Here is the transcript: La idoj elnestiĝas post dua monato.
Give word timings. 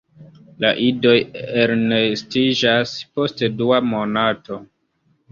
La 0.63 0.69
idoj 0.83 1.11
elnestiĝas 1.63 2.93
post 3.19 3.43
dua 3.59 3.79
monato. 3.91 4.59